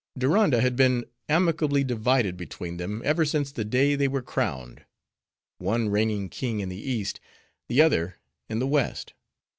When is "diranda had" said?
0.17-0.75